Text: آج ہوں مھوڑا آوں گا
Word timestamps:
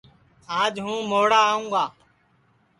آج 0.61 0.73
ہوں 0.85 0.99
مھوڑا 1.09 1.39
آوں 1.53 1.65
گا 1.71 1.85